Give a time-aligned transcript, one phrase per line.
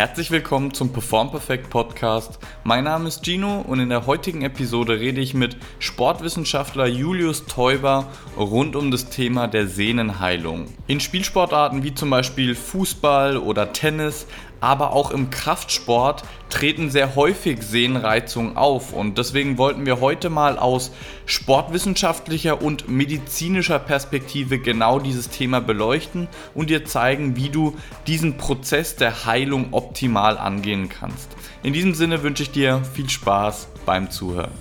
[0.00, 2.38] Herzlich willkommen zum Perform Perfect Podcast.
[2.64, 8.06] Mein Name ist Gino und in der heutigen Episode rede ich mit Sportwissenschaftler Julius Teuber
[8.34, 10.68] rund um das Thema der Sehnenheilung.
[10.86, 14.26] In Spielsportarten wie zum Beispiel Fußball oder Tennis
[14.60, 20.58] aber auch im Kraftsport treten sehr häufig Sehnenreizungen auf und deswegen wollten wir heute mal
[20.58, 20.90] aus
[21.26, 28.96] sportwissenschaftlicher und medizinischer Perspektive genau dieses Thema beleuchten und dir zeigen, wie du diesen Prozess
[28.96, 31.28] der Heilung optimal angehen kannst.
[31.62, 34.52] In diesem Sinne wünsche ich dir viel Spaß beim Zuhören.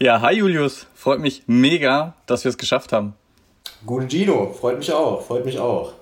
[0.00, 3.14] Ja, hi Julius, freut mich mega, dass wir es geschafft haben.
[3.84, 5.97] Gute Gino, freut mich auch, freut mich auch.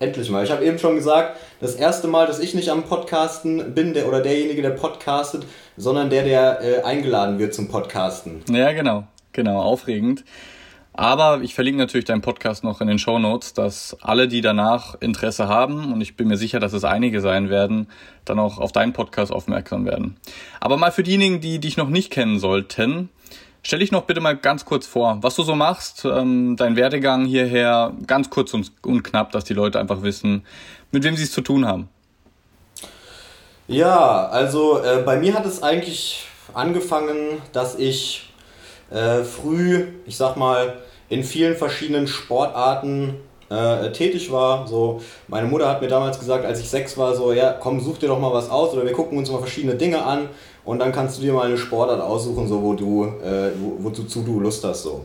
[0.00, 0.44] Endlich mal.
[0.44, 4.06] Ich habe eben schon gesagt, das erste Mal, dass ich nicht am Podcasten bin der,
[4.06, 5.44] oder derjenige, der podcastet,
[5.76, 8.42] sondern der, der äh, eingeladen wird zum Podcasten.
[8.48, 9.08] Ja, genau.
[9.32, 10.24] Genau, aufregend.
[10.92, 14.96] Aber ich verlinke natürlich deinen Podcast noch in den Show Notes, dass alle, die danach
[15.00, 17.88] Interesse haben, und ich bin mir sicher, dass es einige sein werden,
[18.24, 20.16] dann auch auf deinen Podcast aufmerksam werden.
[20.60, 23.10] Aber mal für diejenigen, die dich noch nicht kennen sollten,
[23.62, 27.26] Stell dich noch bitte mal ganz kurz vor, was du so machst, ähm, dein Werdegang
[27.26, 30.44] hierher, ganz kurz und, und knapp, dass die Leute einfach wissen,
[30.92, 31.88] mit wem sie es zu tun haben.
[33.66, 38.30] Ja, also äh, bei mir hat es eigentlich angefangen, dass ich
[38.90, 40.78] äh, früh, ich sag mal,
[41.10, 43.16] in vielen verschiedenen Sportarten
[43.50, 44.66] äh, tätig war.
[44.66, 47.98] So, meine Mutter hat mir damals gesagt, als ich sechs war, so, ja, komm, such
[47.98, 50.28] dir doch mal was aus oder wir gucken uns mal verschiedene Dinge an
[50.68, 54.20] und dann kannst du dir mal eine Sportart aussuchen, so wo du, äh, wo, wozu
[54.20, 54.82] du Lust hast.
[54.82, 55.02] So.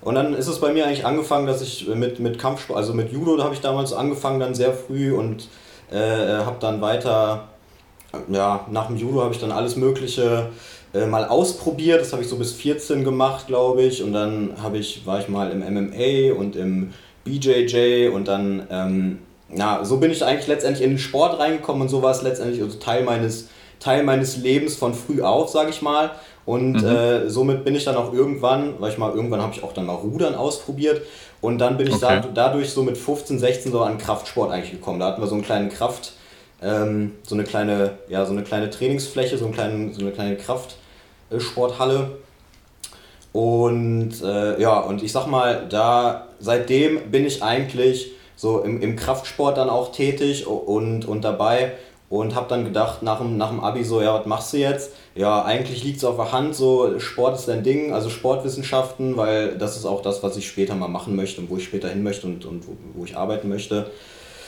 [0.00, 3.12] Und dann ist es bei mir eigentlich angefangen, dass ich mit, mit Kampfsport, also mit
[3.12, 5.46] Judo, da habe ich damals angefangen, dann sehr früh und
[5.92, 7.44] äh, habe dann weiter,
[8.28, 10.48] ja, nach dem Judo habe ich dann alles Mögliche
[10.92, 12.00] äh, mal ausprobiert.
[12.00, 14.02] Das habe ich so bis 14 gemacht, glaube ich.
[14.02, 19.84] Und dann ich, war ich mal im MMA und im BJJ und dann, ähm, na,
[19.84, 22.78] so bin ich eigentlich letztendlich in den Sport reingekommen und so war es letztendlich also
[22.80, 23.46] Teil meines
[23.80, 26.10] Teil meines Lebens von früh auf, sage ich mal.
[26.44, 26.86] Und mhm.
[26.86, 29.84] äh, somit bin ich dann auch irgendwann, weil ich mal irgendwann habe ich auch dann
[29.84, 31.02] mal Rudern ausprobiert
[31.40, 32.22] und dann bin ich okay.
[32.22, 34.98] da, dadurch so mit 15, 16 so an Kraftsport eigentlich gekommen.
[34.98, 36.14] Da hatten wir so einen kleinen Kraft,
[36.62, 40.36] ähm, so eine kleine, ja, so eine kleine Trainingsfläche, so, einen kleinen, so eine kleine
[40.36, 42.16] Kraftsporthalle.
[43.32, 48.96] Und äh, ja, und ich sag mal, da seitdem bin ich eigentlich so im, im
[48.96, 51.72] Kraftsport dann auch tätig und, und dabei
[52.10, 54.92] und habe dann gedacht nach dem, nach dem Abi so, ja, was machst du jetzt?
[55.14, 59.58] Ja, eigentlich liegt es auf der Hand, so Sport ist dein Ding, also Sportwissenschaften, weil
[59.58, 62.02] das ist auch das, was ich später mal machen möchte und wo ich später hin
[62.02, 63.90] möchte und, und wo, wo ich arbeiten möchte.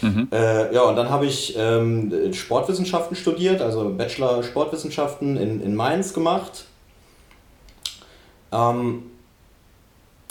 [0.00, 0.28] Mhm.
[0.32, 6.14] Äh, ja, und dann habe ich ähm, Sportwissenschaften studiert, also Bachelor Sportwissenschaften in, in Mainz
[6.14, 6.64] gemacht.
[8.52, 9.02] Ähm,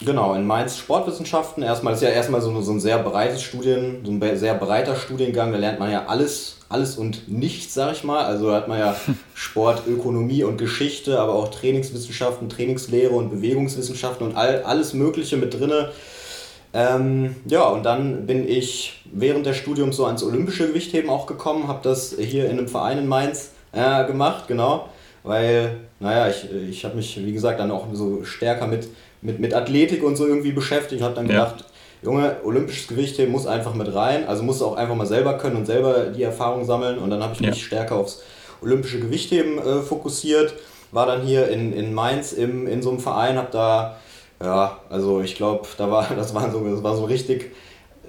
[0.02, 1.62] Genau, in Mainz Sportwissenschaften.
[1.62, 5.52] Erstmal ist ja erstmal so, so ein sehr breites Studien, so ein sehr breiter Studiengang.
[5.52, 8.24] Da lernt man ja alles, alles und nichts, sag ich mal.
[8.24, 8.96] Also da hat man ja
[9.34, 15.52] Sport, Ökonomie und Geschichte, aber auch Trainingswissenschaften, Trainingslehre und Bewegungswissenschaften und all, alles Mögliche mit
[15.52, 15.90] drinne.
[16.72, 21.68] Ähm, ja, und dann bin ich während des Studiums so ans olympische Gewichtheben auch gekommen,
[21.68, 24.88] habe das hier in einem Verein in Mainz äh, gemacht, genau,
[25.24, 28.88] weil, naja, ich, ich habe mich, wie gesagt, dann auch so stärker mit
[29.22, 31.66] mit, mit Athletik und so irgendwie beschäftigt und habe dann gedacht, ja.
[32.02, 35.56] Junge, olympisches Gewichtheben muss einfach mit rein, also musst du auch einfach mal selber können
[35.56, 37.54] und selber die Erfahrung sammeln und dann habe ich mich ja.
[37.54, 38.22] stärker aufs
[38.62, 40.54] olympische Gewichtheben äh, fokussiert,
[40.92, 43.96] war dann hier in, in Mainz im, in so einem Verein, habe da,
[44.42, 47.52] ja, also ich glaube, da war, das war so, das war so richtig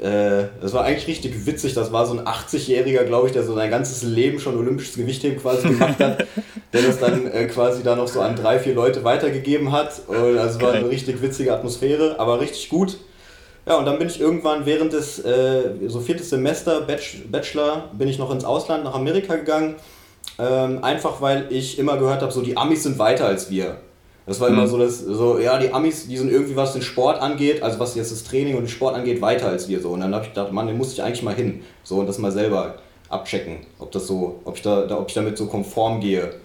[0.02, 1.76] äh, das war eigentlich richtig witzig.
[1.76, 5.40] Das war so ein 80-Jähriger, glaube ich, der so sein ganzes Leben schon olympisches Gewichtheben
[5.40, 6.26] quasi gemacht hat,
[6.74, 10.02] der das dann äh, quasi da noch so an drei, vier Leute weitergegeben hat.
[10.08, 12.98] Und also war eine richtig witzige Atmosphäre, aber richtig gut.
[13.68, 18.18] Ja, und dann bin ich irgendwann während des, äh, so viertes Semester, Bachelor, bin ich
[18.18, 19.76] noch ins Ausland, nach Amerika gegangen.
[20.40, 23.78] Ähm, einfach weil ich immer gehört habe, so die Amis sind weiter als wir.
[24.26, 24.68] Das war immer mhm.
[24.68, 27.96] so, dass, so, ja, die Amis, die sind irgendwie, was den Sport angeht, also was
[27.96, 29.90] jetzt das Training und den Sport angeht, weiter als wir so.
[29.90, 31.62] Und dann habe ich gedacht, Mann, den muss ich eigentlich mal hin.
[31.84, 32.76] So und das mal selber
[33.10, 36.36] abchecken, ob das so, ob ich da, ob ich damit so konform gehe.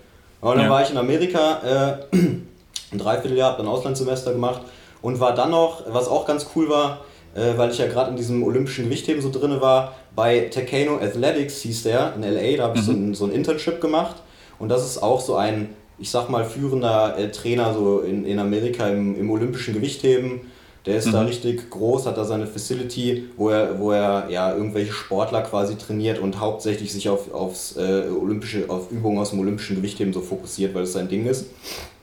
[0.41, 0.71] Und dann ja.
[0.71, 4.63] war ich in Amerika, äh, ein Dreivierteljahr, habe dann Auslandssemester gemacht
[5.03, 7.01] und war dann noch, was auch ganz cool war,
[7.35, 11.61] äh, weil ich ja gerade in diesem olympischen Gewichtheben so drin war, bei Takano Athletics
[11.61, 12.87] hieß der in LA, da habe ich mhm.
[12.87, 14.17] so, ein, so ein Internship gemacht.
[14.59, 18.39] Und das ist auch so ein ich sag mal, führender äh, Trainer so in, in
[18.39, 20.41] Amerika im, im olympischen Gewichtheben.
[20.85, 21.13] Der ist mhm.
[21.13, 25.77] da richtig groß, hat da seine Facility, wo er, wo er ja irgendwelche Sportler quasi
[25.77, 30.21] trainiert und hauptsächlich sich auf, aufs, äh, olympische, auf Übungen aus dem olympischen Gewichtheben so
[30.21, 31.47] fokussiert, weil es sein Ding ist.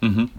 [0.02, 0.30] Mhm.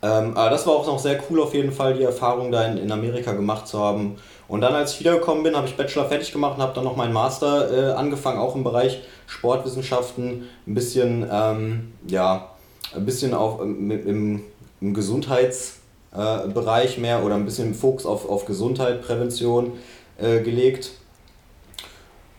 [0.00, 2.78] Ähm, aber das war auch noch sehr cool auf jeden Fall, die Erfahrung da in,
[2.78, 4.16] in Amerika gemacht zu haben.
[4.48, 6.96] Und dann, als ich wiedergekommen bin, habe ich Bachelor fertig gemacht und habe dann noch
[6.96, 12.48] meinen Master äh, angefangen, auch im Bereich Sportwissenschaften, ein bisschen, ähm, ja,
[12.94, 14.42] ein bisschen auf, im, im,
[14.80, 19.72] im Gesundheitsbereich mehr oder ein bisschen Fokus auf, auf Gesundheit, Prävention
[20.18, 20.92] äh, gelegt.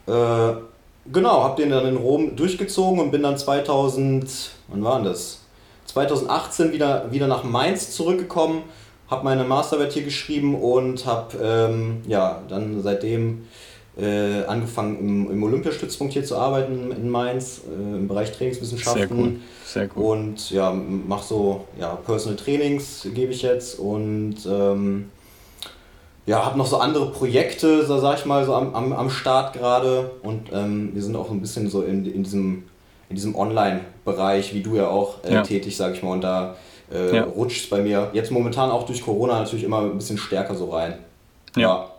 [0.07, 0.53] Äh,
[1.11, 5.41] genau, habe den dann in Rom durchgezogen und bin dann 2000, wann war das?
[5.85, 8.63] 2018 wieder, wieder nach Mainz zurückgekommen
[9.09, 13.47] habe meine Masterarbeit hier geschrieben und habe ähm, ja, dann seitdem
[13.99, 19.07] äh, angefangen im, im Olympiastützpunkt hier zu arbeiten in Mainz äh, im Bereich Trainingswissenschaften.
[19.07, 19.35] Sehr cool.
[19.65, 20.03] Sehr cool.
[20.03, 25.09] Und ja, mache so ja, Personal Trainings gebe ich jetzt und ähm,
[26.25, 29.53] ja, habe noch so andere Projekte, so sag ich mal, so am, am, am Start
[29.53, 32.63] gerade und ähm, wir sind auch ein bisschen so in, in diesem,
[33.09, 35.41] in diesem Online-Bereich, wie du ja auch äh, ja.
[35.41, 36.55] tätig, sag ich mal, und da
[36.93, 37.23] äh, ja.
[37.23, 40.69] rutscht es bei mir jetzt momentan auch durch Corona natürlich immer ein bisschen stärker so
[40.69, 40.99] rein.
[41.55, 41.61] Ja.
[41.61, 41.91] Ja,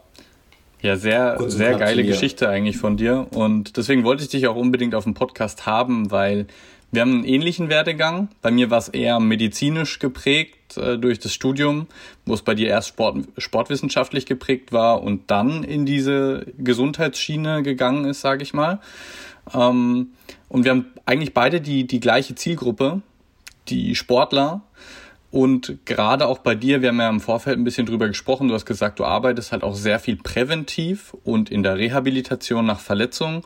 [0.83, 3.27] sehr, sehr geile Geschichte eigentlich von dir.
[3.31, 6.47] Und deswegen wollte ich dich auch unbedingt auf dem Podcast haben, weil
[6.93, 8.29] wir haben einen ähnlichen Werdegang.
[8.43, 11.87] Bei mir war es eher medizinisch geprägt äh, durch das Studium,
[12.27, 18.07] wo es bei dir erst Sport, sportwissenschaftlich geprägt war und dann in diese Gesundheitsschiene gegangen
[18.07, 18.81] ist, sage ich mal.
[19.55, 20.09] Ähm,
[20.49, 23.03] und wir haben eigentlich beide die, die gleiche Zielgruppe,
[23.69, 24.63] die Sportler.
[25.31, 28.55] Und gerade auch bei dir, wir haben ja im Vorfeld ein bisschen drüber gesprochen, du
[28.55, 33.43] hast gesagt, du arbeitest halt auch sehr viel präventiv und in der Rehabilitation nach Verletzungen.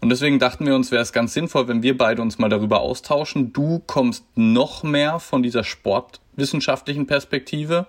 [0.00, 2.80] Und deswegen dachten wir uns, wäre es ganz sinnvoll, wenn wir beide uns mal darüber
[2.80, 3.52] austauschen.
[3.52, 7.86] Du kommst noch mehr von dieser sportwissenschaftlichen Perspektive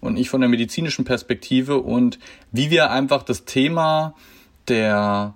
[0.00, 2.18] und ich von der medizinischen Perspektive und
[2.52, 4.14] wie wir einfach das Thema
[4.68, 5.34] der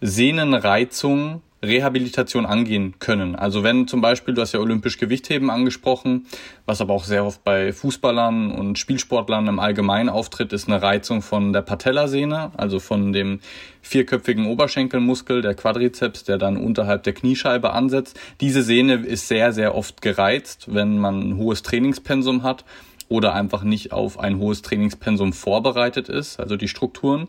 [0.00, 3.34] Sehnenreizung Rehabilitation angehen können.
[3.34, 6.26] Also wenn zum Beispiel, du hast ja olympisch Gewichtheben angesprochen,
[6.64, 11.22] was aber auch sehr oft bei Fußballern und Spielsportlern im Allgemeinen auftritt, ist eine Reizung
[11.22, 13.40] von der Patellasehne, also von dem
[13.82, 18.18] vierköpfigen Oberschenkelmuskel, der Quadrizeps, der dann unterhalb der Kniescheibe ansetzt.
[18.40, 22.64] Diese Sehne ist sehr, sehr oft gereizt, wenn man ein hohes Trainingspensum hat
[23.08, 27.28] oder einfach nicht auf ein hohes Trainingspensum vorbereitet ist, also die Strukturen.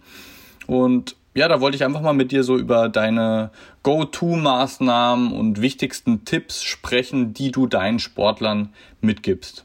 [0.66, 3.52] Und ja, da wollte ich einfach mal mit dir so über deine
[3.84, 9.64] Go-To-Maßnahmen und wichtigsten Tipps sprechen, die du deinen Sportlern mitgibst.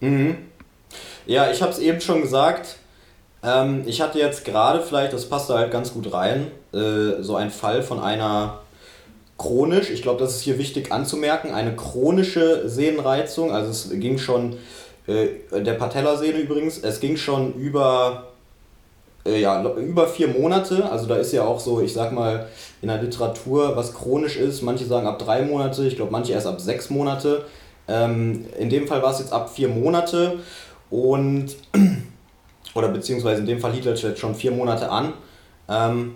[0.00, 0.38] Mhm.
[1.26, 2.76] Ja, ich habe es eben schon gesagt.
[3.42, 7.36] Ähm, ich hatte jetzt gerade vielleicht, das passt da halt ganz gut rein, äh, so
[7.36, 8.60] ein Fall von einer
[9.36, 13.52] chronisch, ich glaube, das ist hier wichtig anzumerken, eine chronische Sehnenreizung.
[13.52, 14.56] Also es ging schon,
[15.06, 18.33] äh, der Patellasehne übrigens, es ging schon über
[19.26, 20.90] äh, ja, über vier Monate.
[20.90, 22.46] Also da ist ja auch so, ich sag mal,
[22.82, 24.62] in der Literatur, was chronisch ist.
[24.62, 27.44] Manche sagen ab drei Monate, ich glaube manche erst ab sechs Monate.
[27.88, 30.38] Ähm, in dem Fall war es jetzt ab vier Monate
[30.90, 31.56] und
[32.74, 35.12] oder beziehungsweise in dem Fall hielt es jetzt schon vier Monate an.
[35.68, 36.14] Ähm,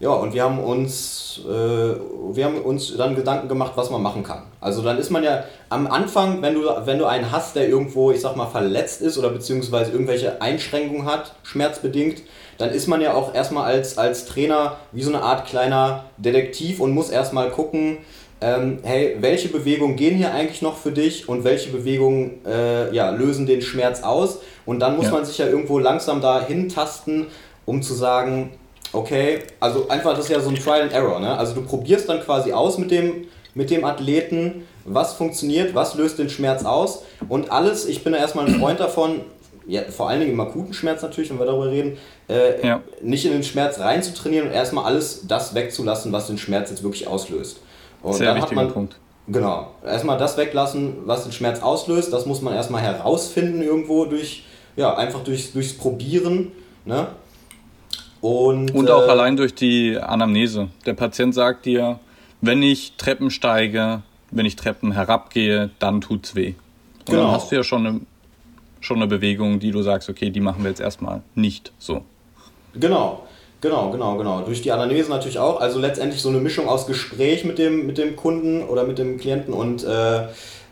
[0.00, 4.24] ja, und wir haben uns, äh, wir haben uns dann Gedanken gemacht, was man machen
[4.24, 4.42] kann.
[4.60, 8.10] Also dann ist man ja am Anfang, wenn du, wenn du einen hast, der irgendwo,
[8.10, 12.22] ich sag mal, verletzt ist oder beziehungsweise irgendwelche Einschränkungen hat, schmerzbedingt,
[12.58, 16.80] dann ist man ja auch erstmal als, als Trainer wie so eine Art kleiner Detektiv
[16.80, 17.98] und muss erstmal gucken,
[18.40, 23.10] ähm, hey, welche Bewegungen gehen hier eigentlich noch für dich und welche Bewegungen äh, ja,
[23.10, 24.40] lösen den Schmerz aus.
[24.66, 25.12] Und dann muss ja.
[25.12, 27.28] man sich ja irgendwo langsam da hintasten,
[27.64, 28.50] um zu sagen,
[28.94, 31.36] okay, also einfach, das ist ja so ein Trial and Error, ne?
[31.36, 36.18] Also du probierst dann quasi aus mit dem, mit dem Athleten, was funktioniert, was löst
[36.18, 39.20] den Schmerz aus und alles, ich bin da erstmal ein Freund davon,
[39.66, 41.96] ja, vor allen Dingen im akuten Schmerz natürlich, wenn wir darüber reden,
[42.28, 42.80] äh, ja.
[43.00, 47.06] nicht in den Schmerz reinzutrainieren und erstmal alles das wegzulassen, was den Schmerz jetzt wirklich
[47.06, 47.60] auslöst.
[48.02, 48.96] Und Sehr dann hat man, Punkt.
[49.26, 54.44] Genau, erstmal das weglassen, was den Schmerz auslöst, das muss man erstmal herausfinden irgendwo durch,
[54.76, 56.52] ja, einfach durch, durchs Probieren,
[56.84, 57.06] ne?
[58.24, 60.68] Und, und auch äh, allein durch die Anamnese.
[60.86, 62.00] Der Patient sagt dir,
[62.40, 64.00] wenn ich Treppen steige,
[64.30, 66.54] wenn ich Treppen herabgehe, dann tut's weh.
[67.00, 67.24] Und genau.
[67.24, 68.00] dann hast du ja schon eine,
[68.80, 72.00] schon eine Bewegung, die du sagst, okay, die machen wir jetzt erstmal nicht so.
[72.72, 73.26] Genau.
[73.60, 74.40] Genau, genau, genau.
[74.40, 75.60] Durch die Anamnese natürlich auch.
[75.60, 79.18] Also letztendlich so eine Mischung aus Gespräch mit dem, mit dem Kunden oder mit dem
[79.18, 80.22] Klienten und äh,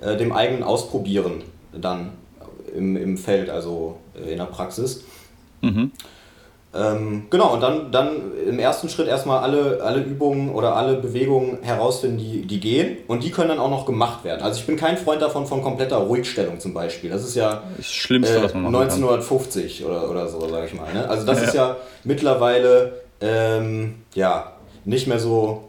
[0.00, 1.42] äh, dem eigenen Ausprobieren
[1.78, 2.12] dann
[2.74, 5.04] im, im Feld, also in der Praxis.
[5.60, 5.90] Mhm.
[6.74, 11.58] Ähm, genau, und dann, dann im ersten Schritt erstmal alle, alle Übungen oder alle Bewegungen
[11.62, 12.96] herausfinden, die, die gehen.
[13.08, 14.40] Und die können dann auch noch gemacht werden.
[14.42, 17.10] Also ich bin kein Freund davon von kompletter Ruhigstellung zum Beispiel.
[17.10, 20.92] Das ist ja das Schlimmste, äh, was man 1950 oder, oder so, sage ich mal.
[20.94, 21.06] Ne?
[21.06, 21.44] Also das ja.
[21.44, 24.52] ist ja mittlerweile ähm, ja,
[24.84, 25.68] nicht mehr so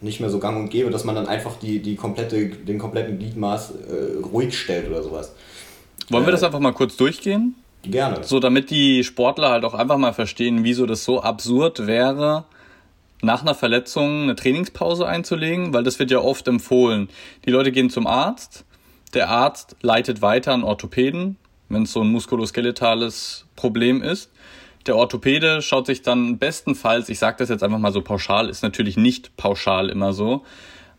[0.00, 3.18] nicht mehr so gang und gäbe, dass man dann einfach die, die komplette, den kompletten
[3.18, 5.34] Gliedmaß äh, ruhig stellt oder sowas.
[6.08, 7.54] Wollen wir das äh, einfach mal kurz durchgehen?
[7.82, 8.22] Gerne.
[8.24, 12.44] So, damit die Sportler halt auch einfach mal verstehen, wieso das so absurd wäre,
[13.22, 17.08] nach einer Verletzung eine Trainingspause einzulegen, weil das wird ja oft empfohlen.
[17.44, 18.64] Die Leute gehen zum Arzt,
[19.14, 21.36] der Arzt leitet weiter an Orthopäden,
[21.68, 24.30] wenn es so ein muskuloskeletales Problem ist.
[24.86, 28.62] Der Orthopäde schaut sich dann bestenfalls, ich sage das jetzt einfach mal so pauschal, ist
[28.62, 30.44] natürlich nicht pauschal immer so,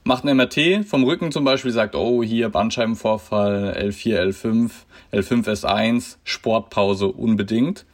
[0.03, 4.71] macht ein MRT vom Rücken zum Beispiel, sagt, oh, hier Bandscheibenvorfall, L4, L5,
[5.11, 7.85] L5, S1, Sportpause unbedingt.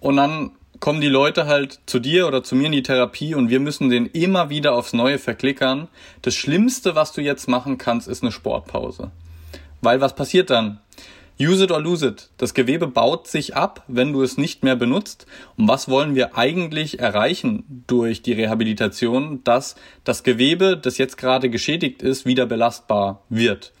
[0.00, 3.48] Und dann kommen die Leute halt zu dir oder zu mir in die Therapie und
[3.48, 5.88] wir müssen den immer wieder aufs Neue verklickern.
[6.22, 9.10] Das Schlimmste, was du jetzt machen kannst, ist eine Sportpause.
[9.80, 10.80] Weil was passiert dann?
[11.40, 12.30] Use it or lose it.
[12.38, 15.26] Das Gewebe baut sich ab, wenn du es nicht mehr benutzt.
[15.56, 19.42] Und was wollen wir eigentlich erreichen durch die Rehabilitation?
[19.42, 19.74] Dass
[20.04, 23.72] das Gewebe, das jetzt gerade geschädigt ist, wieder belastbar wird.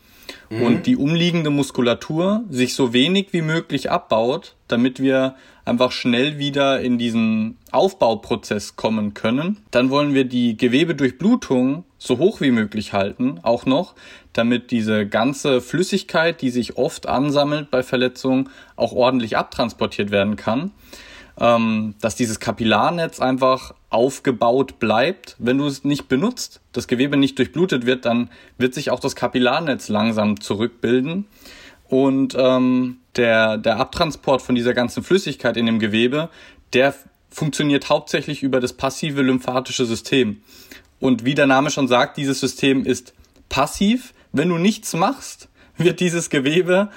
[0.54, 0.62] Mhm.
[0.62, 6.80] Und die umliegende Muskulatur sich so wenig wie möglich abbaut, damit wir einfach schnell wieder
[6.80, 9.58] in diesen Aufbauprozess kommen können.
[9.70, 13.94] Dann wollen wir die Gewebedurchblutung so hoch wie möglich halten, auch noch,
[14.32, 20.72] damit diese ganze Flüssigkeit, die sich oft ansammelt bei Verletzungen, auch ordentlich abtransportiert werden kann.
[21.40, 25.34] Ähm, dass dieses Kapillarnetz einfach aufgebaut bleibt.
[25.38, 29.16] Wenn du es nicht benutzt, das Gewebe nicht durchblutet wird, dann wird sich auch das
[29.16, 31.26] Kapillarnetz langsam zurückbilden.
[31.88, 36.28] Und ähm, der, der Abtransport von dieser ganzen Flüssigkeit in dem Gewebe,
[36.72, 36.94] der
[37.30, 40.40] funktioniert hauptsächlich über das passive lymphatische System.
[41.00, 43.12] Und wie der Name schon sagt, dieses System ist
[43.48, 44.14] passiv.
[44.32, 46.90] Wenn du nichts machst, wird dieses Gewebe,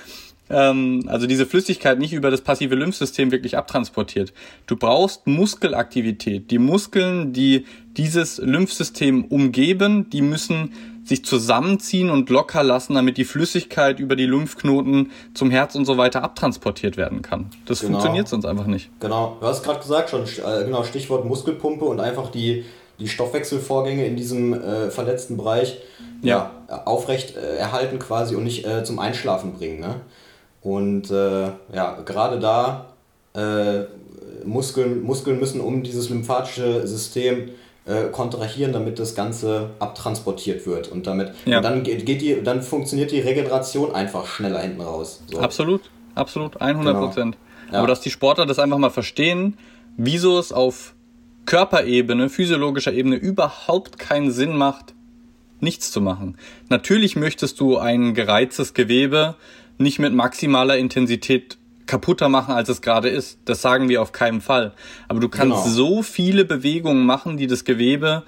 [0.49, 4.33] ähm, also diese Flüssigkeit nicht über das passive Lymphsystem wirklich abtransportiert.
[4.65, 6.51] Du brauchst Muskelaktivität.
[6.51, 7.65] Die Muskeln, die
[7.97, 10.73] dieses Lymphsystem umgeben, die müssen
[11.07, 15.97] sich zusammenziehen und locker lassen, damit die Flüssigkeit über die Lymphknoten zum Herz und so
[15.97, 17.49] weiter abtransportiert werden kann.
[17.65, 17.93] Das genau.
[17.93, 18.89] funktioniert sonst einfach nicht.
[18.99, 22.65] Genau, du hast gerade gesagt schon, äh, genau, Stichwort Muskelpumpe und einfach die,
[22.99, 25.77] die Stoffwechselvorgänge in diesem äh, verletzten Bereich
[26.21, 26.51] ja.
[26.69, 29.79] ja aufrecht äh, erhalten quasi und nicht äh, zum Einschlafen bringen.
[29.79, 30.01] Ne?
[30.61, 32.87] Und äh, ja, gerade da
[33.33, 33.85] äh,
[34.45, 37.49] Muskeln, Muskeln müssen um dieses lymphatische System
[37.85, 40.89] äh, kontrahieren, damit das Ganze abtransportiert wird.
[40.89, 41.57] Und damit ja.
[41.57, 45.23] und dann geht, geht die, dann funktioniert die Regeneration einfach schneller hinten raus.
[45.31, 45.39] So.
[45.39, 45.81] Absolut,
[46.15, 47.37] absolut, 100 Prozent.
[47.37, 47.73] Genau.
[47.73, 47.79] Ja.
[47.79, 49.57] Aber dass die Sportler das einfach mal verstehen,
[49.97, 50.93] wieso es auf
[51.45, 54.93] Körperebene, physiologischer Ebene überhaupt keinen Sinn macht,
[55.59, 56.37] nichts zu machen.
[56.69, 59.35] Natürlich möchtest du ein gereiztes Gewebe
[59.77, 63.39] nicht mit maximaler Intensität kaputter machen, als es gerade ist.
[63.45, 64.73] Das sagen wir auf keinen Fall.
[65.07, 65.75] Aber du kannst genau.
[65.75, 68.23] so viele Bewegungen machen, die das Gewebe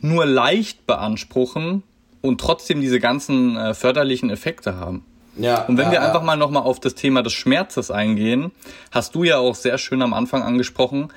[0.00, 1.82] nur leicht beanspruchen
[2.22, 5.04] und trotzdem diese ganzen äh, förderlichen Effekte haben.
[5.36, 8.52] Ja, und wenn ja, wir einfach mal nochmal auf das Thema des Schmerzes eingehen,
[8.90, 11.08] hast du ja auch sehr schön am Anfang angesprochen,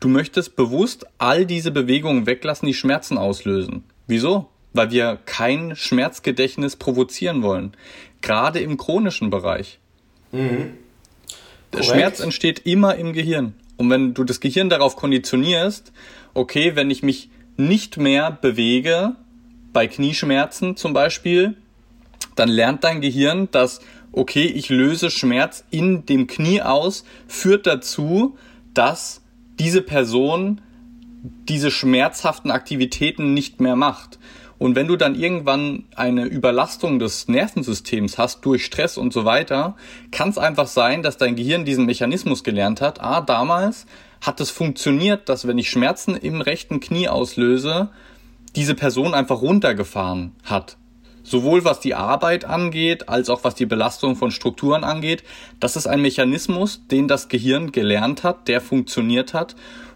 [0.00, 3.84] du möchtest bewusst all diese Bewegungen weglassen, die Schmerzen auslösen.
[4.08, 4.48] Wieso?
[4.72, 7.72] Weil wir kein Schmerzgedächtnis provozieren wollen.
[8.20, 9.78] Gerade im chronischen Bereich.
[10.32, 10.74] Mhm.
[11.72, 11.82] Der.
[11.82, 13.54] Schmerz entsteht immer im Gehirn.
[13.76, 15.92] Und wenn du das Gehirn darauf konditionierst,
[16.34, 19.14] okay, wenn ich mich nicht mehr bewege,
[19.72, 21.56] bei Knieschmerzen zum Beispiel,
[22.34, 23.80] dann lernt dein Gehirn, dass,
[24.12, 28.38] okay, ich löse Schmerz in dem Knie aus, führt dazu,
[28.74, 29.22] dass
[29.58, 30.60] diese Person
[31.48, 34.18] diese schmerzhaften Aktivitäten nicht mehr macht.
[34.58, 39.76] Und wenn du dann irgendwann eine Überlastung des Nervensystems hast durch Stress und so weiter,
[40.10, 43.00] kann es einfach sein, dass dein Gehirn diesen Mechanismus gelernt hat.
[43.00, 43.86] Ah, damals
[44.20, 47.88] hat es funktioniert, dass wenn ich Schmerzen im rechten Knie auslöse,
[48.56, 50.76] diese Person einfach runtergefahren hat.
[51.22, 55.22] Sowohl was die Arbeit angeht, als auch was die Belastung von Strukturen angeht.
[55.60, 59.54] Das ist ein Mechanismus, den das Gehirn gelernt hat, der funktioniert hat.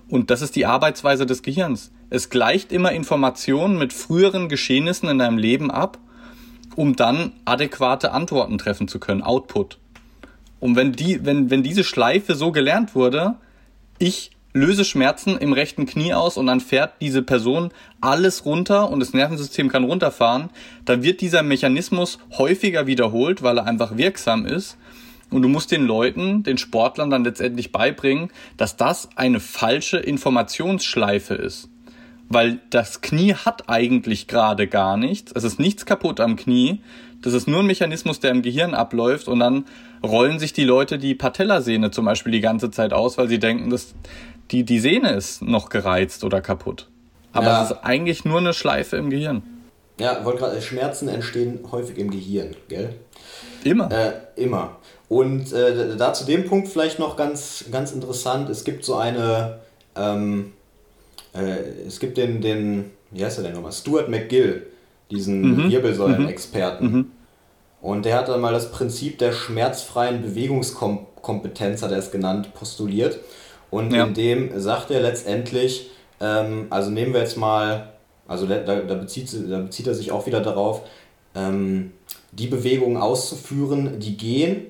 [0.09, 1.91] Und das ist die Arbeitsweise des Gehirns.
[2.15, 5.97] Es gleicht immer Informationen mit früheren Geschehnissen in deinem Leben ab,
[6.77, 9.79] um dann adäquate Antworten treffen zu können, Output.
[10.61, 13.37] Und wenn, die, wenn, wenn diese Schleife so gelernt wurde,
[13.99, 17.71] ich löse Schmerzen im rechten Knie aus und dann fährt diese Person
[18.03, 20.51] alles runter und das Nervensystem kann runterfahren,
[20.85, 24.77] dann wird dieser Mechanismus häufiger wiederholt, weil er einfach wirksam ist.
[25.31, 31.33] Und du musst den Leuten, den Sportlern dann letztendlich beibringen, dass das eine falsche Informationsschleife
[31.33, 31.72] ist
[32.33, 35.33] weil das Knie hat eigentlich gerade gar nichts.
[35.35, 36.81] Es ist nichts kaputt am Knie.
[37.23, 39.65] Das ist nur ein Mechanismus, der im Gehirn abläuft und dann
[40.03, 43.71] rollen sich die Leute die Patellasehne zum Beispiel die ganze Zeit aus, weil sie denken,
[43.71, 43.95] dass
[44.51, 46.89] die, die Sehne ist noch gereizt oder kaputt.
[47.33, 47.65] Aber ja.
[47.65, 49.43] es ist eigentlich nur eine Schleife im Gehirn.
[49.99, 52.95] Ja, wollte gerade, Schmerzen entstehen häufig im Gehirn, gell?
[53.65, 53.91] Immer.
[53.93, 54.13] Äh,
[54.43, 54.77] immer.
[55.09, 59.61] Und äh, da zu dem Punkt vielleicht noch ganz, ganz interessant, es gibt so eine,
[59.95, 60.53] ähm,
[61.35, 64.67] äh, es gibt den, den, wie heißt er denn nochmal, Stuart McGill,
[65.11, 65.71] diesen mhm.
[65.71, 66.93] Wirbelsäulen-Experten.
[66.93, 67.11] Mhm.
[67.81, 73.19] Und der hat dann mal das Prinzip der schmerzfreien Bewegungskompetenz, hat er es genannt, postuliert.
[73.71, 74.05] Und ja.
[74.05, 77.93] in dem sagt er letztendlich, ähm, also nehmen wir jetzt mal,
[78.29, 80.83] also da, da, bezieht, da bezieht er sich auch wieder darauf,
[81.35, 81.93] ähm,
[82.31, 84.67] die Bewegungen auszuführen, die gehen,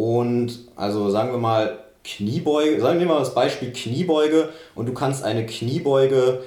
[0.00, 5.22] und also sagen wir mal Kniebeuge, sagen wir mal das Beispiel Kniebeuge und du kannst
[5.22, 6.40] eine Kniebeuge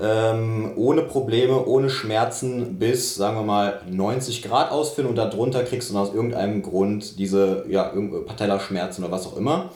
[0.00, 5.90] ähm, ohne Probleme, ohne Schmerzen bis, sagen wir mal, 90 Grad ausführen und darunter kriegst
[5.90, 7.92] du aus irgendeinem Grund diese ja,
[8.26, 9.70] Patellaschmerzen oder was auch immer.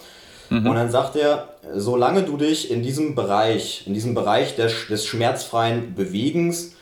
[0.50, 0.66] Mhm.
[0.66, 5.06] Und dann sagt er, solange du dich in diesem Bereich, in diesem Bereich des, des
[5.06, 6.72] schmerzfreien Bewegens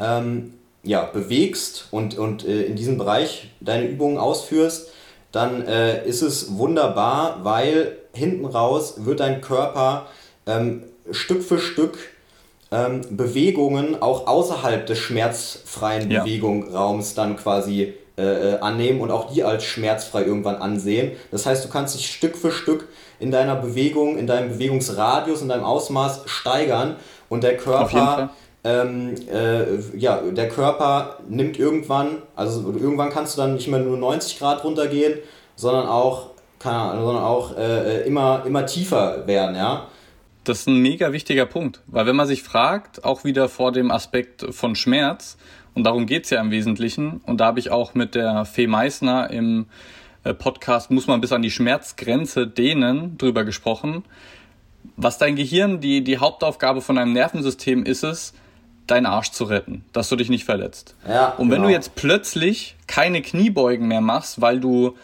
[0.00, 4.88] ähm, ja, bewegst und, und äh, in diesem Bereich deine Übungen ausführst,
[5.30, 10.06] dann äh, ist es wunderbar, weil hinten raus wird dein Körper
[10.46, 11.98] ähm, Stück für Stück
[12.70, 16.22] ähm, Bewegungen auch außerhalb des schmerzfreien ja.
[16.22, 21.12] Bewegungsraums dann quasi äh, äh, annehmen und auch die als schmerzfrei irgendwann ansehen.
[21.30, 22.88] Das heißt, du kannst dich Stück für Stück
[23.20, 26.96] in deiner Bewegung, in deinem Bewegungsradius, in deinem Ausmaß steigern
[27.28, 28.30] und der Körper
[28.64, 33.96] ähm, äh, ja, der Körper nimmt irgendwann, also irgendwann kannst du dann nicht mehr nur
[33.96, 35.18] 90 Grad runtergehen,
[35.56, 39.86] sondern auch, keine sondern auch äh, immer, immer tiefer werden, ja.
[40.44, 43.90] Das ist ein mega wichtiger Punkt, weil wenn man sich fragt, auch wieder vor dem
[43.90, 45.36] Aspekt von Schmerz,
[45.74, 48.66] und darum geht es ja im Wesentlichen, und da habe ich auch mit der Fee
[48.66, 49.66] Meissner im
[50.24, 54.04] äh, Podcast Muss man bis an die Schmerzgrenze dehnen drüber gesprochen,
[54.96, 58.32] was dein Gehirn, die, die Hauptaufgabe von deinem Nervensystem ist es,
[58.86, 60.96] deinen Arsch zu retten, dass du dich nicht verletzt.
[61.06, 61.68] Ja, und wenn genau.
[61.68, 64.96] du jetzt plötzlich keine Kniebeugen mehr machst, weil du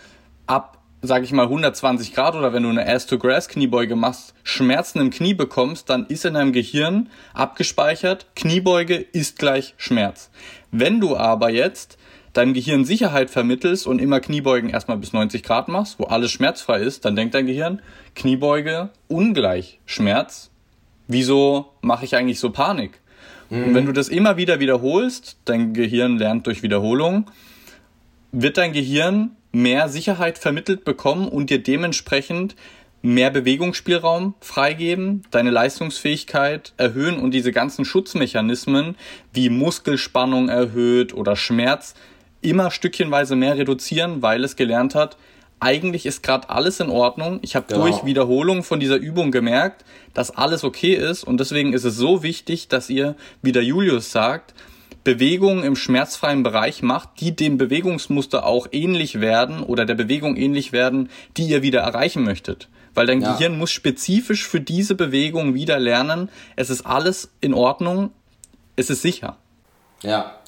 [0.46, 0.73] ab,
[1.06, 5.90] sag ich mal, 120 Grad oder wenn du eine Ass-to-Grass-Kniebeuge machst, Schmerzen im Knie bekommst,
[5.90, 10.30] dann ist in deinem Gehirn abgespeichert, Kniebeuge ist gleich Schmerz.
[10.70, 11.98] Wenn du aber jetzt
[12.32, 16.80] deinem Gehirn Sicherheit vermittelst und immer Kniebeugen erstmal bis 90 Grad machst, wo alles schmerzfrei
[16.80, 17.82] ist, dann denkt dein Gehirn,
[18.14, 20.50] Kniebeuge ungleich Schmerz.
[21.06, 23.00] Wieso mache ich eigentlich so Panik?
[23.50, 23.64] Mhm.
[23.64, 27.30] Und wenn du das immer wieder wiederholst, dein Gehirn lernt durch Wiederholung,
[28.32, 32.56] wird dein Gehirn mehr Sicherheit vermittelt bekommen und dir dementsprechend
[33.02, 38.96] mehr Bewegungsspielraum freigeben, deine Leistungsfähigkeit erhöhen und diese ganzen Schutzmechanismen
[39.32, 41.94] wie Muskelspannung erhöht oder Schmerz
[42.40, 45.16] immer stückchenweise mehr reduzieren, weil es gelernt hat,
[45.60, 47.38] eigentlich ist gerade alles in Ordnung.
[47.42, 47.86] Ich habe genau.
[47.86, 52.22] durch Wiederholung von dieser Übung gemerkt, dass alles okay ist und deswegen ist es so
[52.22, 54.54] wichtig, dass ihr, wie der Julius sagt,
[55.04, 60.72] Bewegungen im schmerzfreien Bereich macht, die dem Bewegungsmuster auch ähnlich werden oder der Bewegung ähnlich
[60.72, 62.68] werden, die ihr wieder erreichen möchtet.
[62.94, 63.32] Weil dein ja.
[63.32, 68.10] Gehirn muss spezifisch für diese Bewegung wieder lernen, es ist alles in Ordnung,
[68.76, 69.36] es ist sicher.
[70.02, 70.38] Ja,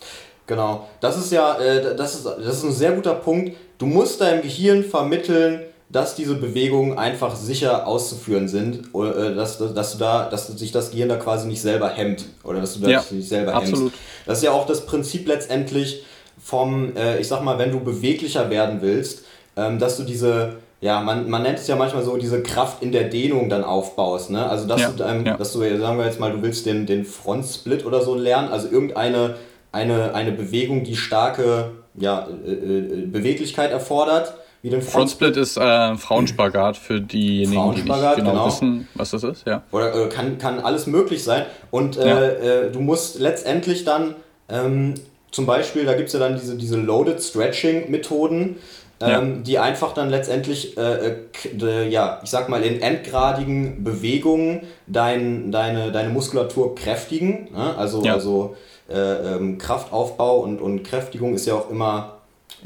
[0.47, 0.89] genau.
[1.01, 4.43] Das ist ja, äh, das, ist, das ist ein sehr guter Punkt du musst deinem
[4.43, 10.29] Gehirn vermitteln, dass diese Bewegungen einfach sicher auszuführen sind, oder, äh, dass, dass, du da,
[10.29, 13.29] dass sich das Gehirn da quasi nicht selber hemmt oder dass du das ja, nicht
[13.29, 13.93] selber absolut.
[13.93, 13.99] hemmst.
[14.27, 16.03] Das ist ja auch das Prinzip letztendlich
[16.43, 19.25] vom, äh, ich sag mal, wenn du beweglicher werden willst,
[19.57, 22.93] ähm, dass du diese, ja, man, man nennt es ja manchmal so, diese Kraft in
[22.93, 24.31] der Dehnung dann aufbaust.
[24.31, 24.49] Ne?
[24.49, 25.37] Also dass ja, du deinem, ja.
[25.37, 28.69] dass du, sagen wir jetzt mal, du willst den, den Frontsplit oder so lernen, also
[28.69, 29.37] irgendeine
[29.77, 34.35] eine, eine Bewegung, die starke ja, äh, äh, Beweglichkeit erfordert.
[34.67, 39.13] Wie den Front Frontsplit ist äh, Frauenspagat für diejenigen, die nicht genau, genau, wissen, was
[39.13, 39.47] das ist.
[39.47, 39.63] Ja.
[39.71, 41.47] Oder äh, kann, kann alles möglich sein.
[41.71, 42.21] Und äh, ja.
[42.65, 44.17] Äh, du musst letztendlich dann
[44.49, 44.95] ähm,
[45.31, 48.57] zum Beispiel, da gibt es ja dann diese, diese Loaded Stretching Methoden,
[48.99, 49.21] ähm, ja.
[49.21, 51.15] die einfach dann letztendlich, äh,
[51.63, 57.51] äh, ja, ich sag mal, in endgradigen Bewegungen dein, deine, deine Muskulatur kräftigen.
[57.53, 57.77] Ne?
[57.79, 58.15] Also, ja.
[58.15, 58.57] also
[58.89, 62.16] äh, ähm, Kraftaufbau und, und Kräftigung ist ja auch immer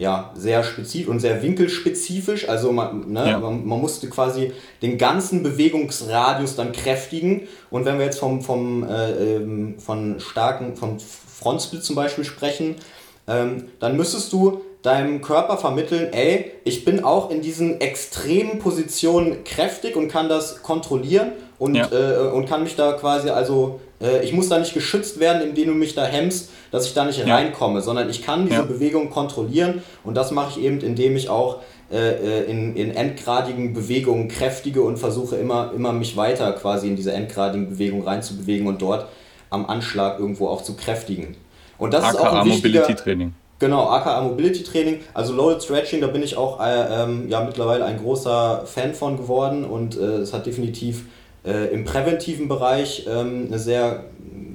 [0.00, 2.48] ja, sehr spezifisch und sehr winkelspezifisch.
[2.48, 3.38] Also man, ne, ja.
[3.38, 7.46] man, man, musste quasi den ganzen Bewegungsradius dann kräftigen.
[7.70, 12.76] Und wenn wir jetzt vom, vom, äh, ähm, von starken, vom Frontsplit zum Beispiel sprechen,
[13.28, 19.44] ähm, dann müsstest du deinem Körper vermitteln, ey, ich bin auch in diesen extremen Positionen
[19.44, 21.90] kräftig und kann das kontrollieren und, ja.
[21.92, 25.68] äh, und kann mich da quasi, also äh, ich muss da nicht geschützt werden, indem
[25.68, 27.34] du mich da hemmst, dass ich da nicht ja.
[27.34, 28.62] reinkomme, sondern ich kann diese ja.
[28.62, 31.60] Bewegung kontrollieren und das mache ich eben, indem ich auch
[31.92, 36.96] äh, äh, in, in endgradigen Bewegungen kräftige und versuche immer, immer mich weiter quasi in
[36.96, 39.06] diese endgradigen Bewegungen reinzubewegen und dort
[39.50, 41.36] am Anschlag irgendwo auch zu kräftigen.
[41.78, 43.34] Und das AKA ist auch ein wichtiger, Mobility Training.
[43.58, 47.84] Genau, aka Mobility Training, also Loaded Stretching, da bin ich auch äh, ähm, ja, mittlerweile
[47.84, 51.06] ein großer Fan von geworden und äh, es hat definitiv
[51.44, 54.04] äh, im präventiven Bereich ähm, eine sehr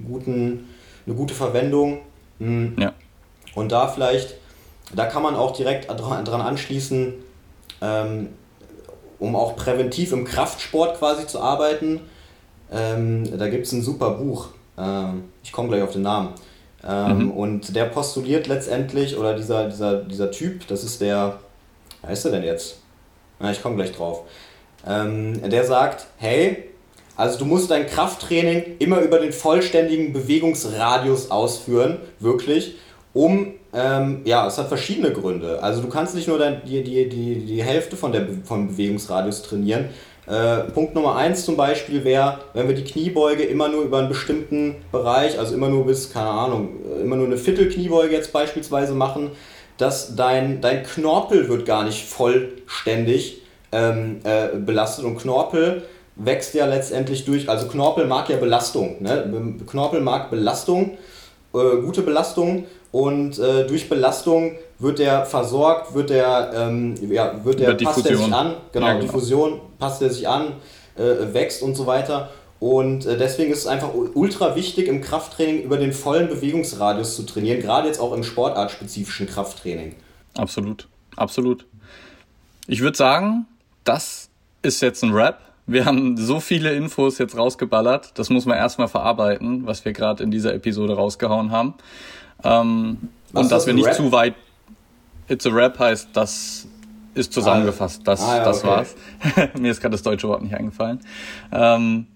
[0.08, 0.70] guten,
[1.06, 2.00] eine gute Verwendung.
[2.40, 2.76] Mhm.
[2.80, 2.94] Ja.
[3.56, 4.36] Und da vielleicht,
[4.94, 7.14] da kann man auch direkt dran anschließen,
[7.82, 8.30] ähm,
[9.20, 12.02] um auch präventiv im Kraftsport quasi zu arbeiten.
[12.72, 16.30] Ähm, da gibt es ein super Buch, ähm, ich komme gleich auf den Namen.
[16.88, 17.32] Ähm, mhm.
[17.32, 21.40] Und der postuliert letztendlich, oder dieser, dieser, dieser Typ, das ist der,
[22.02, 22.80] wer ist er denn jetzt?
[23.40, 24.24] Na, ich komme gleich drauf.
[24.86, 26.70] Ähm, der sagt, hey,
[27.16, 32.76] also du musst dein Krafttraining immer über den vollständigen Bewegungsradius ausführen, wirklich,
[33.14, 35.62] um, ähm, ja, es hat verschiedene Gründe.
[35.64, 39.44] Also du kannst nicht nur dein, die, die, die, die Hälfte von der, vom Bewegungsradius
[39.44, 39.90] trainieren.
[40.28, 44.10] Äh, Punkt Nummer eins zum Beispiel wäre, wenn wir die Kniebeuge immer nur über einen
[44.10, 46.70] bestimmten Bereich, also immer nur bis, keine Ahnung,
[47.02, 49.32] immer nur eine Viertelkniebeuge jetzt beispielsweise machen,
[49.78, 55.84] dass dein, dein Knorpel wird gar nicht vollständig ähm, äh, belastet und Knorpel
[56.16, 59.56] wächst ja letztendlich durch, also Knorpel mag ja Belastung, ne?
[59.68, 60.98] Knorpel mag Belastung,
[61.54, 67.60] äh, gute Belastung und äh, durch Belastung wird der versorgt, wird der, ähm, ja, wird
[67.60, 69.06] der, passt er sich an, genau, ja, genau.
[69.06, 70.54] Diffusion passt er sich an,
[70.98, 72.30] äh, wächst und so weiter.
[72.60, 77.24] Und äh, deswegen ist es einfach ultra wichtig, im Krafttraining über den vollen Bewegungsradius zu
[77.24, 79.96] trainieren, gerade jetzt auch im sportartspezifischen Krafttraining.
[80.38, 81.66] Absolut, absolut.
[82.68, 83.46] Ich würde sagen,
[83.84, 84.30] das
[84.62, 88.18] ist jetzt ein Rap wir haben so viele Infos jetzt rausgeballert.
[88.18, 91.74] Das muss man erstmal verarbeiten, was wir gerade in dieser Episode rausgehauen haben.
[92.44, 93.96] Ähm, und dass wir nicht Rap?
[93.96, 94.36] zu weit.
[95.28, 96.68] It's a Rap heißt, das
[97.16, 98.02] ist zusammengefasst.
[98.06, 98.68] Das, ah, ja, das okay.
[98.68, 98.96] war's.
[99.60, 101.00] Mir ist gerade das deutsche Wort nicht eingefallen.
[101.52, 102.08] Ähm,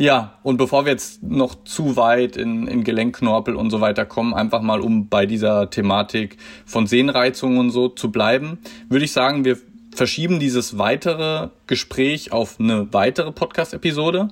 [0.00, 4.32] ja, und bevor wir jetzt noch zu weit in, in Gelenkknorpel und so weiter kommen,
[4.32, 9.44] einfach mal um bei dieser Thematik von Sehnenreizungen und so zu bleiben, würde ich sagen,
[9.44, 9.58] wir
[9.98, 14.28] verschieben dieses weitere Gespräch auf eine weitere Podcast-Episode.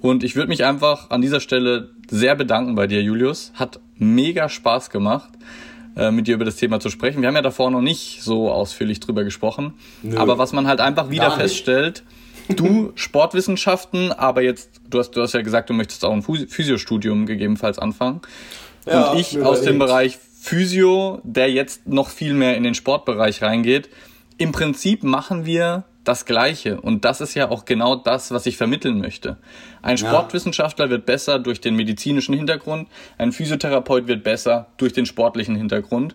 [0.00, 3.50] Und ich würde mich einfach an dieser Stelle sehr bedanken bei dir, Julius.
[3.54, 5.30] Hat mega Spaß gemacht,
[5.96, 7.22] äh, mit dir über das Thema zu sprechen.
[7.22, 9.72] Wir haben ja davor noch nicht so ausführlich drüber gesprochen.
[10.02, 12.04] Nö, aber was man halt einfach wieder feststellt,
[12.48, 17.24] du Sportwissenschaften, aber jetzt, du hast, du hast ja gesagt, du möchtest auch ein Physiostudium
[17.24, 18.20] gegebenenfalls anfangen.
[18.84, 23.42] Ja, und ich aus dem Bereich Physio, der jetzt noch viel mehr in den Sportbereich
[23.42, 23.88] reingeht,
[24.38, 26.80] im Prinzip machen wir das Gleiche.
[26.80, 29.38] Und das ist ja auch genau das, was ich vermitteln möchte.
[29.82, 35.56] Ein Sportwissenschaftler wird besser durch den medizinischen Hintergrund, ein Physiotherapeut wird besser durch den sportlichen
[35.56, 36.14] Hintergrund.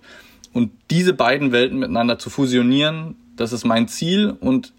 [0.53, 4.73] Und diese beiden Welten miteinander zu fusionieren, das ist mein Ziel und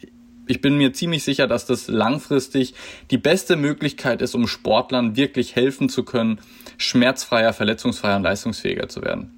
[0.46, 2.74] ich bin mir ziemlich sicher, dass das langfristig
[3.10, 6.40] die beste Möglichkeit ist, um Sportlern wirklich helfen zu können,
[6.78, 9.30] schmerzfreier, verletzungsfreier und leistungsfähiger zu werden.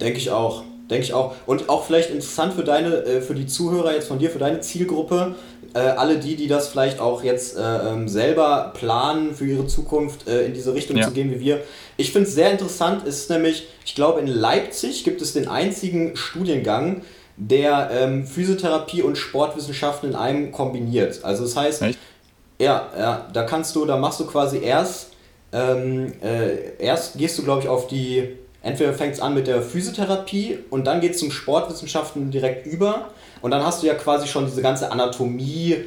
[0.00, 0.64] Denke ich auch.
[0.92, 1.34] Denke ich auch.
[1.46, 4.60] Und auch vielleicht interessant für deine, äh, für die Zuhörer jetzt von dir, für deine
[4.60, 5.34] Zielgruppe,
[5.72, 10.28] äh, alle die, die das vielleicht auch jetzt äh, ähm, selber planen, für ihre Zukunft
[10.28, 11.04] in diese Richtung ja.
[11.04, 11.62] zu gehen wie wir.
[11.96, 16.14] Ich finde es sehr interessant, ist nämlich, ich glaube, in Leipzig gibt es den einzigen
[16.14, 17.02] Studiengang,
[17.38, 21.24] der ähm, Physiotherapie und Sportwissenschaften in einem kombiniert.
[21.24, 21.98] Also das heißt, Echt?
[22.60, 25.12] ja, ja, da kannst du, da machst du quasi erst,
[25.52, 29.62] ähm, äh, erst gehst du, glaube ich, auf die entweder fängt es an mit der
[29.62, 33.10] Physiotherapie und dann geht es zum Sportwissenschaften direkt über.
[33.40, 35.84] Und dann hast du ja quasi schon diese ganze Anatomie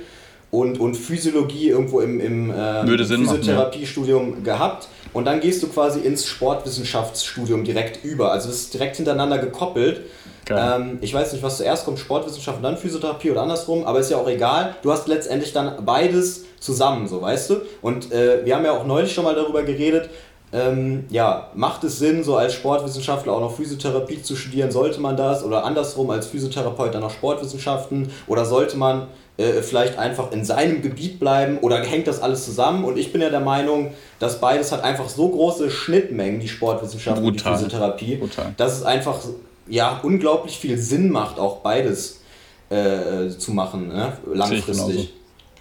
[0.51, 4.53] und, und Physiologie irgendwo im, im äh, Physiotherapiestudium ja.
[4.53, 4.87] gehabt.
[5.13, 8.31] Und dann gehst du quasi ins Sportwissenschaftsstudium direkt über.
[8.31, 10.01] Also es ist direkt hintereinander gekoppelt.
[10.49, 14.11] Ähm, ich weiß nicht, was zuerst kommt, Sportwissenschaft und dann Physiotherapie oder andersrum, aber ist
[14.11, 14.75] ja auch egal.
[14.83, 17.61] Du hast letztendlich dann beides zusammen, so weißt du.
[17.81, 20.09] Und äh, wir haben ja auch neulich schon mal darüber geredet,
[20.53, 24.71] ähm, ja, macht es Sinn, so als Sportwissenschaftler auch noch Physiotherapie zu studieren?
[24.71, 25.43] Sollte man das?
[25.43, 28.11] Oder andersrum als Physiotherapeut dann noch Sportwissenschaften?
[28.27, 31.57] Oder sollte man äh, vielleicht einfach in seinem Gebiet bleiben?
[31.59, 32.85] Oder hängt das alles zusammen?
[32.85, 37.21] Und ich bin ja der Meinung, dass beides hat einfach so große Schnittmengen, die Sportwissenschaft
[37.21, 38.53] und die Physiotherapie, Brutal.
[38.55, 39.19] dass es einfach
[39.67, 42.21] ja, unglaublich viel Sinn macht, auch beides
[42.69, 44.13] äh, zu machen, ne?
[44.31, 44.75] langfristig.
[44.75, 45.07] Sehe ich genauso.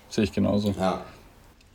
[0.09, 0.75] Sehe ich genauso.
[0.79, 1.01] Ja.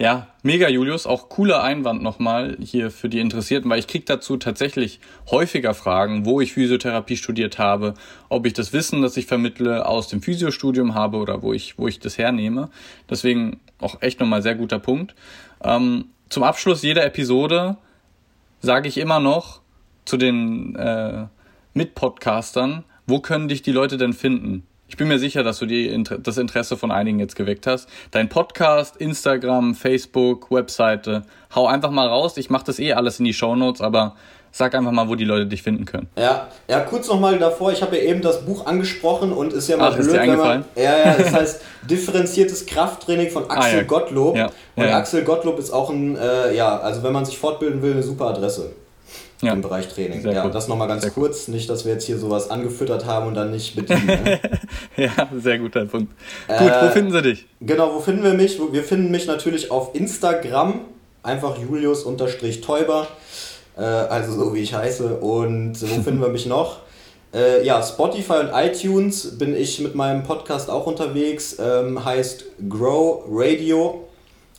[0.01, 4.37] Ja, mega Julius, auch cooler Einwand nochmal hier für die Interessierten, weil ich krieg dazu
[4.37, 7.95] tatsächlich häufiger Fragen, wo ich Physiotherapie studiert habe,
[8.29, 11.89] ob ich das Wissen, das ich vermittle, aus dem Physiostudium habe oder wo ich, wo
[11.89, 12.69] ich das hernehme.
[13.09, 15.15] Deswegen auch echt nochmal sehr guter Punkt.
[15.61, 17.75] Ähm, zum Abschluss jeder Episode
[18.61, 19.59] sage ich immer noch
[20.05, 21.25] zu den äh,
[21.73, 24.63] Mitpodcastern, wo können dich die Leute denn finden?
[24.89, 27.87] Ich bin mir sicher, dass du die, das Interesse von einigen jetzt geweckt hast.
[28.09, 31.21] Dein Podcast, Instagram, Facebook, Webseite,
[31.53, 32.37] hau einfach mal raus.
[32.37, 34.15] Ich mache das eh alles in die Show Notes, aber
[34.51, 36.07] sag einfach mal, wo die Leute dich finden können.
[36.17, 39.77] Ja, ja kurz nochmal davor, ich habe ja eben das Buch angesprochen und ist ja
[39.77, 40.65] mal Ach, blöd, ist dir eingefallen?
[40.75, 43.83] Man, ja, ja, das heißt differenziertes Krafttraining von Axel ah, ja.
[43.83, 44.35] Gottlob.
[44.35, 44.49] Ja.
[44.75, 47.91] Und ja, Axel Gottlob ist auch ein, äh, ja, also wenn man sich fortbilden will,
[47.91, 48.71] eine super Adresse.
[49.41, 49.53] Ja.
[49.53, 50.21] Im Bereich Training.
[50.21, 50.51] Sehr ja, cool.
[50.51, 51.47] das nochmal ganz sehr kurz.
[51.47, 51.55] Cool.
[51.55, 54.07] Nicht, dass wir jetzt hier sowas angefüttert haben und dann nicht bedienen.
[54.19, 54.39] Ne?
[54.97, 56.11] ja, sehr guter Punkt.
[56.47, 57.45] Äh, Gut, wo finden sie dich?
[57.61, 58.59] Genau, wo finden wir mich?
[58.71, 60.81] Wir finden mich natürlich auf Instagram.
[61.23, 63.07] Einfach Julius-Täuber.
[63.77, 65.15] Äh, also so wie ich heiße.
[65.15, 66.79] Und wo finden wir mich noch?
[67.33, 71.57] Äh, ja, Spotify und iTunes bin ich mit meinem Podcast auch unterwegs.
[71.59, 74.07] Ähm, heißt Grow Radio.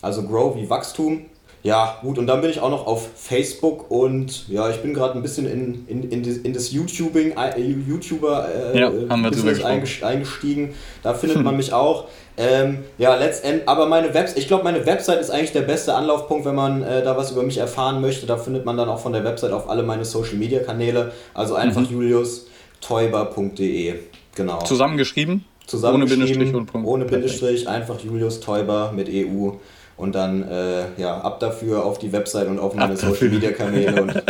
[0.01, 1.27] Also Grow wie Wachstum.
[1.63, 5.13] Ja, gut, und dann bin ich auch noch auf Facebook und ja, ich bin gerade
[5.15, 8.89] ein bisschen in, in, in, das, in das YouTubing, äh, YouTuber äh, ja,
[9.29, 10.73] Business eingestiegen.
[11.03, 12.07] Da findet man mich auch.
[12.39, 16.47] Ähm, ja, letztendlich, aber meine Website, ich glaube, meine Website ist eigentlich der beste Anlaufpunkt,
[16.47, 18.25] wenn man äh, da was über mich erfahren möchte.
[18.25, 21.13] Da findet man dann auch von der Website auf alle meine Social Media Kanäle.
[21.35, 21.89] Also einfach mhm.
[21.91, 23.97] juliusteuber.de.
[24.35, 24.63] Genau.
[24.63, 25.45] Zusammengeschrieben?
[25.67, 26.23] Zusammengeschrieben.
[26.23, 26.89] Ohne Bindestrich und Punkt.
[26.89, 29.51] Ohne Bindestrich, einfach Julius Teuber mit EU
[30.01, 34.03] und dann äh, ja, ab dafür auf die Website und auf meine Social Media Kanäle
[34.03, 34.15] und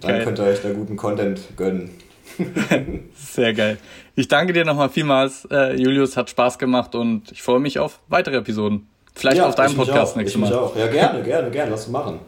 [0.00, 1.90] dann könnt ihr euch da guten Content gönnen.
[3.16, 3.78] Sehr geil.
[4.14, 8.00] Ich danke dir nochmal vielmals, äh, Julius, hat Spaß gemacht und ich freue mich auf
[8.08, 8.88] weitere Episoden.
[9.14, 10.48] Vielleicht ja, auf deinem Podcast nächstes Mal.
[10.48, 10.76] Ich auch.
[10.76, 12.20] Ja, gerne, gerne, gerne, lass uns machen.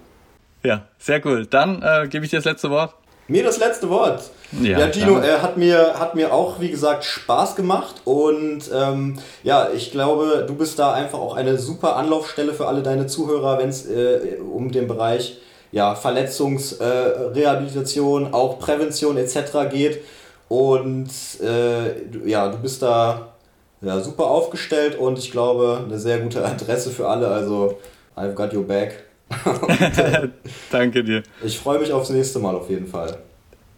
[0.62, 1.46] Ja, sehr cool.
[1.46, 2.94] Dann äh, gebe ich dir das letzte Wort.
[3.28, 4.22] Mir das letzte Wort.
[4.62, 9.18] Ja, ja Gino, äh, hat, mir, hat mir auch, wie gesagt, Spaß gemacht und ähm,
[9.42, 13.58] ja, ich glaube, du bist da einfach auch eine super Anlaufstelle für alle deine Zuhörer,
[13.58, 15.38] wenn es äh, um den Bereich
[15.72, 19.68] ja, Verletzungsrehabilitation, äh, auch Prävention etc.
[19.70, 20.02] geht.
[20.48, 21.08] Und
[21.42, 23.32] äh, ja, du bist da
[23.80, 27.26] ja, super aufgestellt und ich glaube, eine sehr gute Adresse für alle.
[27.28, 27.78] Also,
[28.16, 29.05] I've got your back.
[30.70, 31.22] Danke dir.
[31.44, 33.18] Ich freue mich aufs nächste Mal auf jeden Fall.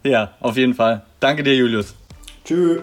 [0.04, 1.04] Ja, auf jeden Fall.
[1.20, 1.94] Danke dir, Julius.
[2.44, 2.82] Tschüss.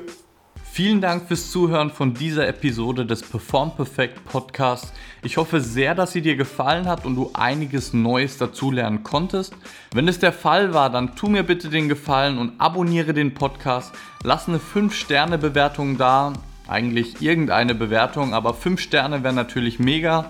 [0.75, 4.91] Vielen Dank fürs Zuhören von dieser Episode des Perform Perfect Podcasts.
[5.23, 9.53] Ich hoffe sehr, dass sie dir gefallen hat und du einiges Neues dazulernen konntest.
[9.93, 13.95] Wenn es der Fall war, dann tu mir bitte den Gefallen und abonniere den Podcast.
[14.23, 16.33] Lass eine 5-Sterne-Bewertung da.
[16.67, 20.29] Eigentlich irgendeine Bewertung, aber 5 Sterne wären natürlich mega